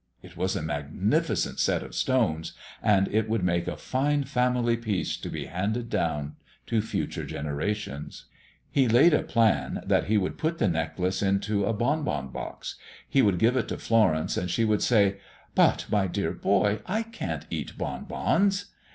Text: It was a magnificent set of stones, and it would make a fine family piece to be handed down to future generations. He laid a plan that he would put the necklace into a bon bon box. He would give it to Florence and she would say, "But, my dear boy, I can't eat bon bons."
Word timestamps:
It 0.23 0.35
was 0.35 0.55
a 0.55 0.63
magnificent 0.63 1.59
set 1.59 1.83
of 1.83 1.93
stones, 1.93 2.53
and 2.81 3.07
it 3.09 3.29
would 3.29 3.43
make 3.43 3.67
a 3.67 3.77
fine 3.77 4.23
family 4.23 4.75
piece 4.75 5.15
to 5.17 5.29
be 5.29 5.45
handed 5.45 5.91
down 5.91 6.37
to 6.65 6.81
future 6.81 7.23
generations. 7.23 8.25
He 8.71 8.87
laid 8.87 9.13
a 9.13 9.21
plan 9.21 9.83
that 9.85 10.05
he 10.05 10.17
would 10.17 10.39
put 10.39 10.57
the 10.57 10.67
necklace 10.67 11.21
into 11.21 11.65
a 11.65 11.73
bon 11.73 12.01
bon 12.03 12.29
box. 12.31 12.77
He 13.07 13.21
would 13.21 13.37
give 13.37 13.55
it 13.55 13.67
to 13.67 13.77
Florence 13.77 14.37
and 14.37 14.49
she 14.49 14.65
would 14.65 14.81
say, 14.81 15.17
"But, 15.53 15.85
my 15.91 16.07
dear 16.07 16.31
boy, 16.31 16.79
I 16.87 17.03
can't 17.03 17.45
eat 17.51 17.77
bon 17.77 18.05
bons." 18.05 18.71